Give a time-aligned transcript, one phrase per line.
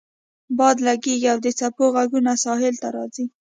[0.57, 3.25] باد لګیږي او د څپو غږونه ساحل ته راځي